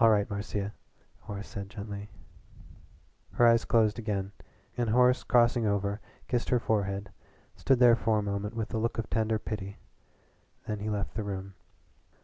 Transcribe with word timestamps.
"All 0.00 0.10
right, 0.10 0.28
Marcia," 0.28 0.74
Horace 1.20 1.46
said 1.46 1.70
gently. 1.70 2.08
Her 3.34 3.46
eyes 3.46 3.64
closed 3.64 3.96
again 3.96 4.32
and 4.76 4.90
Horace 4.90 5.22
crossing 5.22 5.64
over 5.64 6.00
kissed 6.26 6.48
her 6.48 6.58
forehead 6.58 7.12
stood 7.56 7.78
there 7.78 7.94
for 7.94 8.18
a 8.18 8.22
moment 8.22 8.56
with 8.56 8.74
a 8.74 8.78
look 8.78 8.98
of 8.98 9.08
tender 9.08 9.38
pity. 9.38 9.76
Then 10.66 10.80
he 10.80 10.90
left 10.90 11.14
the 11.14 11.22
room. 11.22 11.54